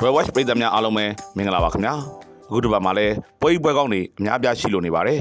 [0.00, 1.04] Royal Watch ပြည်သက်များအားလုံးပဲ
[1.36, 1.94] မင်္ဂလာပါခင်ဗျာ
[2.48, 5.20] အခုဒီပတ်မှာလည်းပွဲကြီးပွဲကောင်းတွေအများအပြားရှိလို့နေပါတယ်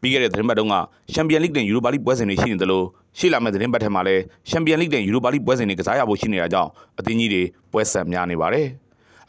[0.00, 0.74] ပြီးခဲ့တဲ့သတင်းပတ်တုန်းက
[1.12, 2.82] ချန်ပီယံလိဂ်နဲ့ယူရိုပါလိပွဲစဉ်တွေရှိနေသလို
[3.18, 7.42] ရှေ့လာမယ့်သတင်းပတ်ထဲမှာလည်းချန်ပီယံလိဂ်နဲ့ယူရိုပါလိပွဲစဉ်တွေကစားရဖို့ရှိနေတာကြောင့်အသင်းကြီးတွေ
[7.72, 8.66] ပွဲဆက်များနေပါတယ်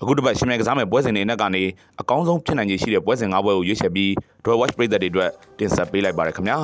[0.02, 1.64] အခုတစ်ပတ်ရှင်မြန်ကစားမယ့်ပွဲစဉ်တွေနဲ့ကနေ
[2.02, 4.10] အကောင်းဆုံးဖြစ်နိုင်ခြေရှိတဲ့ပွဲစဉ်၅ပွဲကိုရွေးချယ်ပြီး
[4.46, 6.60] Royal Watch ပြည်သက်တွေအတွက်တင်ဆက်ပေးလိုက်ပါတယ်ခင်ဗျာ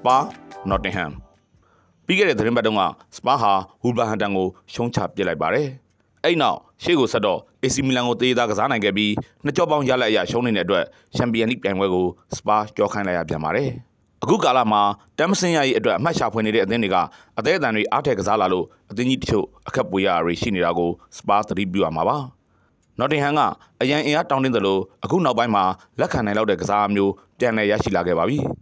[0.00, 0.18] စပါ
[0.68, 1.12] နော့တင်ဟမ်
[2.06, 2.82] ပြီးခဲ့တဲ့သတင်းပတ်တုန်းက
[3.16, 5.68] စပါဟာဝူလ်ဗာဟန်တန်ကိုရှုံးချပစ်လိုက်ပါတယ်
[6.24, 9.12] အဲ့နောက်ရှေ့ကိုဆက်တော့ AC မီလန်ကိုတေးသားကစားနိုင်ခဲ့ပြီး
[9.44, 10.84] နှစ်ကြောပေါင်းရလက်အရရှုံးနေတဲ့အတွက်
[11.16, 13.70] ချန်ပီယံလိပြိုင်ပွဲကိုစပါကြောခိုင်းလိုက်ရပြန်ပါတယ်
[14.22, 14.82] အခုကာလမှာ
[15.18, 16.96] တမ်မစင်ရရဲ့အတွက်အမှတ်ရှာဖွေနေတဲ့အသင်းတွေက
[17.38, 22.16] အသေးအတန်တွေအားထည့်ကစားလာလို့အသင်းကြီးတချို့အခက်ပွေရတွေရှိနေတာကိုစပါသတိပြုရမှာပါ
[22.98, 23.40] နော်တင်ဟန်က
[23.82, 25.64] အရန်အင်အားတောင်းတင်းသလိုအခုနောက်ပိုင်းမှာ
[26.00, 28.38] လက်ခံနိုင်လောက်တဲ့ကစားမျိုးပြန်လည်ရရှိလာခဲ့ပါပြီ။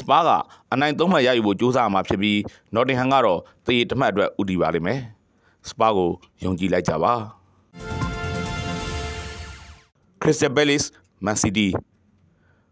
[0.00, 0.30] စပါးက
[0.72, 2.38] အနိုင်သုံးမှတ်ရယူဖို့ကြိုးစားမှာဖြစ်ပြီး
[2.74, 5.00] နော်တင်ဟန်ကတော့တေးတစ်မှတ်အတွက်ဥတီပါလိမ့်မယ်။
[5.68, 6.10] စပါးကို
[6.44, 7.12] ယုံကြည်လိုက်ကြပါ။
[10.22, 10.86] Crystal Palace
[11.24, 11.68] Man City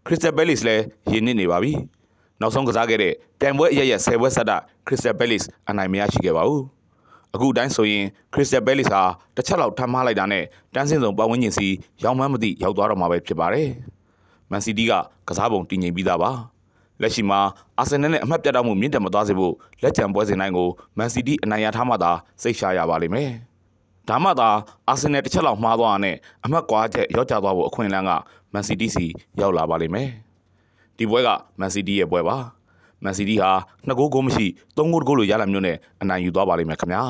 [0.07, 1.73] Crystal Palace လည်းရင်းနှီးနေပါပြီ။
[2.41, 6.63] နောက်ဆုံးကစားခဲ့တဲ့ပြိုင်ပွဲအရရက်10ပွဲဆက်တာ Crystal Palace အနိုင်မရရှိခဲ့ပါဘူး။
[7.35, 9.03] အခုတိုင်းဆိုရင် Crystal Palace ဟာ
[9.37, 11.67] တစ်ချက်လောက်ထမ်းမလိုက်တာနဲ့တန်းစင်းစုံပတ်ဝန်းကျင်စီ
[12.05, 13.69] ရောင်းမှန်းမသိရောက်သွားတော့မှာပဲဖြစ်ပါတယ်။
[14.51, 14.93] Man City က
[15.29, 16.33] ကစားပုံတည်ငြိမ်ပြီးသားပါ။
[17.03, 17.41] လက်ရှိမှာ
[17.79, 22.11] အာဆင်နယ်နဲ့အမှတ်ပြတ်တောက်မှုမြင့်တက်မသွားစေဖို့လက်ကျန်ပွဲစဉ်တိုင်းကို Man City အနိုင်ရထားမှသာ
[22.43, 23.31] စိတ်ရှာရပါလိမ့်မယ်။
[24.09, 24.49] ဒါမှသာ
[24.89, 28.13] အာဆင်နယ်တစ်ချက်လောက်မှားသွားတာနဲ့အမှတ်ကွာချက်ရော့ကျသွားဖို့အခွင့်အလမ်းက
[28.53, 29.07] Man City စီ
[29.41, 30.09] ရောက်လာပါလိမ့်မယ်။
[30.97, 31.29] ဒီပွဲက
[31.61, 32.37] Man City ရဲ့ပွဲပါ။
[33.05, 33.51] Man City ဟာ
[33.87, 37.03] နှစ်ဂိုးဂိုးမရှိသုံးဂိုးတဂိုးလိုရလာမျိုးနဲ့အနိုင်ယူသွားပါလိမ့်မယ်ခင်ဗျာ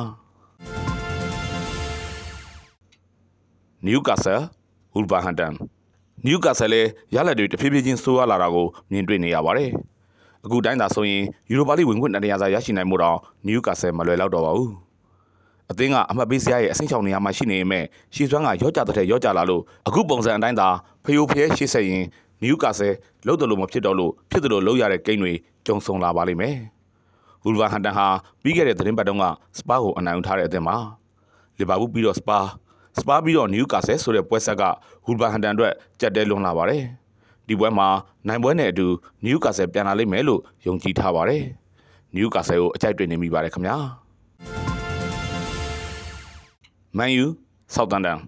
[3.86, 4.42] ။Newcastle
[4.94, 5.79] Wolverhampton န
[6.28, 9.70] ယူးကာဆယ်လည်းရလက်တွေတဖြည်းဖြည်းချင်းဆိုးရွားလာတာကိုမြင်တွေ့နေရပါတယ်။
[10.44, 14.70] အခုတိုင်းသာဆိုရင်ယူရိုပါလိဝင်ခွင့်တရစာရရှိနိုင်မှုတော့နယူးကာဆယ်မလွယ်တော့တော့ပါဘူး။
[15.70, 20.68] အသင်းကအမှတ်ပေးစရာရဲ့အဆင့်ချောင်းနေရာမှာရှိနေပေမဲ့ရှီစွမ်းကရော့ကြတဲ့ရော့ကြလာလို့အခုပုံစံအတိုင်းသာ
[21.04, 22.04] ဖယိုဖျဲရှေ့ဆက်ရင်
[22.42, 22.94] နယူးကာဆယ်
[23.26, 25.32] လုံးတယ်လို့မဖြစ်တော့လို့ဖြစ်တယ်လို့လုံးရတဲ့ကိန်းတွေ
[25.66, 26.56] ကြုံဆုံလာပါလိမ့်မယ်။
[27.44, 28.06] ဝူလ်ဗာဟန်တန်ဟာ
[28.42, 29.24] ပြီးခဲ့တဲ့သတင်းပတ်တုန်းက
[29.58, 30.76] စပါးကိုအနိုင်ယူထားတဲ့အသင်းပါ။
[31.58, 32.46] လီဗာပူးပြီးတော့စပါး
[32.98, 34.62] စပါးပြီးတော့နယူးကာဆယ်ဆိုတဲ့ပွဲဆက်က
[35.04, 36.82] ဝူလ်ဗာဟန်တန်အတွက်ကြက်တဲလွန်လာပါတယ်။
[37.48, 37.88] ဒီပွဲမှာ
[38.28, 38.86] နိုင်ပွဲနဲ့အတူ
[39.24, 41.42] နယူးကာဆယ်ပြန်လာလိမ့်မယ်လို့ယုံကြည်ထားပါတယ်။
[42.14, 43.76] နယူးကာဆယ်ကိုအကြိုက်တွေ့နေမိပါတယ်ခင်ဗျာ။
[46.96, 47.24] မန်ယူ
[47.74, 48.18] ဆောက်တန်တန်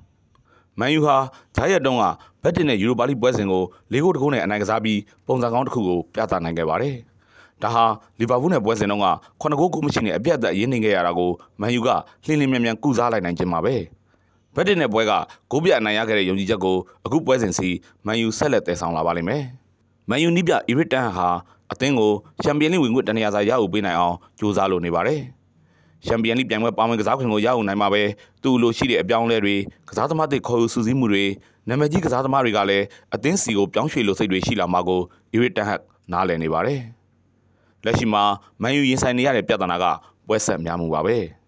[0.81, 1.17] မန်ယူဟာ
[1.57, 2.03] ဂျာရက်တုံးက
[2.43, 3.63] ဘက်တင်နဲ့ယူရိုပါလိပွဲစဉ်ကို
[3.93, 6.95] ၄ဂိုးတကုန်းနဲ့အနိုင်ကစားပြီးပုံစံကောင်းတစ်ခုကိုပြသနိုင်ခဲ့ပါတယ်။
[7.63, 7.85] ဒါဟာ
[8.19, 9.09] လီဗာပူးနဲ့ပွဲစဉ်တုန်းက
[9.41, 11.31] 9ဂိုးကိုမရှိနဲ့အပြတ်အသတ်ရင်းနေခဲ့ရတာကို
[11.61, 11.89] မန်ယူက
[12.27, 13.75] လှင်းလင်းမြန်မြန်ကုစားလိုက်နိုင်ခြင်းပါပဲ။
[14.55, 15.13] ဘက်တင်တဲ့ပွဲက
[15.51, 16.77] ဂိုးပြအနိုင်ရခဲ့တဲ့ယုံကြည်ချက်ကို
[17.07, 17.69] အခုပွဲစဉ်စီ
[18.07, 19.43] မန်ယူဆက်လက်တည်ဆောင်လာပါလိမ့်မယ်။
[20.11, 21.29] မန်ယူနီးပြအီရစ်တန်ဟာ
[21.73, 25.21] အသင်းကိုချန်ပီယံလိဝင်ခွင့်တနေရာစာရယူပေးနိုင်အောင်ကြိုးစားလုပ်နေပါတယ်။
[26.07, 28.03] ချန်ပီယံလိပြိုင်ပွဲပါဝင်ကစားခွင့်ကိုရယူနိုင်မှာပဲ
[28.43, 29.57] သူ့လိုရှိတဲ့အပြောင်းလဲတွေ
[29.91, 31.25] ကစားသမားတွေခေါ်ယူစူးစီးမှုတွေ
[31.69, 32.85] နာမည်ကြီးကစားသမားတွေကလည်း
[33.15, 35.01] အသင်းစီကိုပြောင်းရွှေ့လို့စိတ်တွေရှိလာမှာကို
[35.33, 35.81] အီရစ်တန်ဟက်
[36.13, 36.81] နားလည်နေပါတယ်။
[37.85, 38.23] လက်ရှိမှာ
[38.63, 39.85] မန်ယူရင်ဆိုင်နေရတဲ့ပြဿနာက
[40.29, 41.17] ပွဲဆက်များမှုပါပဲ။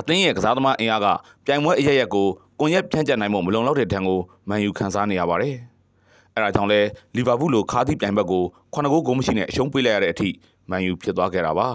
[0.00, 1.06] အသင်းရဲ့ကစားသမားအင်အားက
[1.46, 2.26] ပြိုင်ပွဲအရရက်ကို
[2.60, 5.54] ကွန်ရက်ဖြန့်ကျက်နိုင်မှုမလုံလောက်တဲ့တန်ကိုမန်ယူခန်းစားနေရပါတယ်။
[6.34, 6.80] အဲဒါကြောင့်လဲ
[7.16, 8.44] လီဗာပူးလိုခါးသီးပြိုင်ဘက်ကို
[8.74, 10.28] 9ဂိုးဂိုးမရှိနဲ့အရှုံးပေးလိုက်ရတဲ့အထိ
[10.70, 11.68] မန်ယူဖြစ်သွားခဲ့တာပါ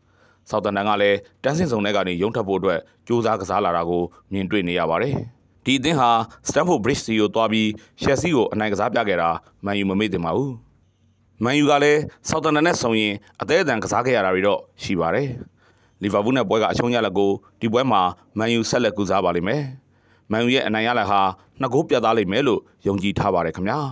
[0.50, 4.02] ။ဆောက်တန်တန်ကလည်းတန်းစင်စုံထဲကနေရုံထပ်ဖို့အတွက်ကြိုးစားကစားလာတာကို
[4.32, 5.14] မြင်တွေ့နေရပါတယ်။
[5.64, 6.10] ဒီအသင်းဟာ
[6.48, 7.68] စတန်ဖို့ဘရစ်စီကိုတွားပြီး
[8.02, 9.30] ရှက်စီကိုအနိုင်ကစားပြခဲ့တာ
[9.64, 10.52] မန်ယူမမေ့တင်ပါဘူး။
[11.44, 15.28] မန်ယူကလည်းဆောက်တန်တန်နဲ့ဆုံရင်အသေးအတန်ကစားခဲ့ရတာတွေတော့ရှိပါတယ်။
[16.02, 17.30] လီဗာပူးနဲ့ပွဲကအရှုံးရလက်ကို
[17.60, 18.00] ဒီပွဲမှာ
[18.38, 19.62] မန်ယူဆက်လက်ကူစားပါလိမ့်မယ်။
[20.30, 21.20] မန်ယူရဲ့အနိုင်ရလက်ဟာ
[21.60, 23.78] နှစ်ဂိုးပြတ်သားလိမ့်မယ်လို့ယုံကြည်ထားပါတယ်ခင်ဗျာ။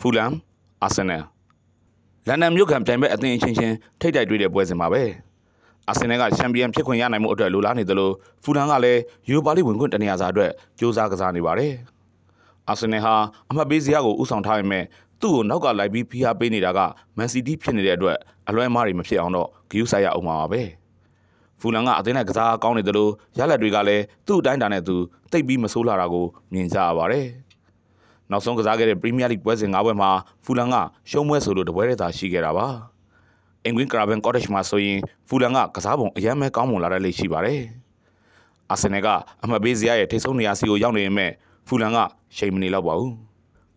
[0.00, 0.32] ဖူလမ်
[0.82, 1.22] အာဆင်နယ်
[2.28, 5.02] လန်ဒန်မြို့ခံပြိုင်ပွဲအသင်းအချင်းချင်းထိတ်တိုက်တွေ့တဲ့ပွဲစဉ်ပါပဲ။
[5.88, 8.10] အာဆင်နယ်ကချန်ပီယံဖြစ်ခွင့်ရနိုင်မှုအတွက်လိုလားနေသလို
[8.42, 11.72] ဖူလမ်ကလည်းယူရိုပါလိဝင်ခွင့်တနေရာစာအတွက်ကြိုးစားကစားနေပါတယ်။
[12.68, 13.14] အာဆင်နယ်ဟာ
[13.50, 14.84] အမှတ်ပေးစရာကိုဥဆောင်ထားပေမဲ့
[15.22, 16.80] သူ့ကိုနောက်ကလိုက်ပြီးဖိအားပေးနေတာက
[17.16, 18.18] မန်စီးတီးဖြစ်နေတဲ့အတွက်
[18.48, 20.62] အလွဲမားတွေမဖြစ်အောင်တော့ဂယူးဆိုင်ရအောင်ပါပဲ
[21.60, 24.96] ဖူလန်ကအသင်းနဲ့ကစားကောင်းနေတယ်လို့ရလက်တွေကလည်းသူ့အတိုင်းတာနဲ့သူ
[25.32, 27.26] တိတ်ပြီးမဆိုးလာတာကိုမြင်ကြရပါတယ်
[28.30, 30.10] နောက်ဆုံးကစားခဲ့တဲ့ပရီးမီးယားလိပွဲစဉ်၅ပွဲမှာ
[30.44, 30.76] ဖူလန်က
[31.10, 32.66] ရှုံးပွဲဆိုလို့တပွဲတည်းသာရှိခဲ့တာပါ
[33.64, 37.60] အင်္ဂလန်ကရာဘန်ကော့တက်ချ်မှာဆိုရင်ဖူလန်ကကစားပုံအယမ်းမဲကောင်းမွန်လာတဲ့လေရှိပါတယ်
[38.70, 39.08] အာဆင်နယ်က
[39.42, 41.30] အမှတ်ပေးစရာရဲ့ထိဆုံးနေရာစီကိုရောက်နေပေမဲ့
[41.68, 41.98] ဖူလန်က
[42.36, 43.29] ရှိန်မနေတော့ပါဘူး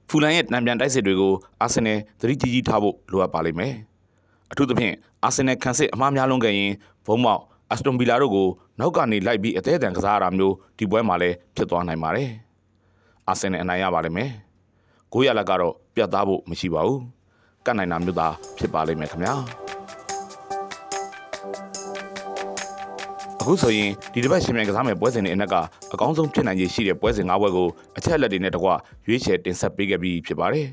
[0.10, 3.74] ဖူလန်ရဲ့တံပြန်တိုက်စစ်တွေကိုအာဆင်နယ်သတိကြီးကြီးထားဖို့လိုအပ်ပါလိမ့်မယ်။
[4.52, 6.72] အထူးသဖြင့်အာဆင်နယ်ခံစစ်အမှားများလုံးခဲ့ရင်
[7.06, 7.42] ဘုံမောက်
[7.72, 8.48] အစတွန်ဗီလာတို့ကို
[8.80, 12.30] နောက်ကနေလိုက်ပြီးအသေးအတန်ကစားရတာမျိုးဒီပွဲမှာလည်းဖြစ်သွားနိုင်ပါတယ်။
[13.28, 14.32] အာဆင်နယ်အနိုင်ရပါလိမ့်မယ်။
[15.12, 17.02] ဂိုးရလက်ကတော့ပြတ်သားဖို့မရှိပါဘူး
[17.66, 19.36] ကတ်နိုင်တာမျိုးသားဖြစ်ပါလိမ့်မယ်ခင်ဗျာ
[23.44, 25.56] အခုဆိုရင်ဒီတစ်ပတ်ရှင်မြန်ကစားမယ်ပွဲစဉ်တွေအနက်က
[25.94, 27.68] အကောင်းဆုံးဖြစ်နိုင်ခြေရှိတဲ့ပွဲစဉ်၅ပွဲကို
[27.98, 28.70] အချက်အလက်တွေနဲ့တကွ
[29.08, 30.68] ရွေးချယ်တင်ဆက်ပေးခဲ့ပြီးဖြစ်ပါတယ်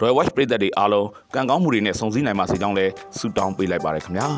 [0.00, 4.28] Royal Watch ပရိသတ်တွေအားလုံးကံကောင်းမှုတွေနဲ့စုံစည်းနိုင်ပါစေကြောင်းလည်းဆုတောင်းပေးလိုက်ပါတယ်ခင်ဗျာ